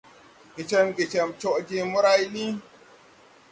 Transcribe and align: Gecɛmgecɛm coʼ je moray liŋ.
Gecɛmgecɛm 0.55 1.29
coʼ 1.41 1.57
je 1.67 1.77
moray 1.91 2.21
liŋ. 2.33 2.53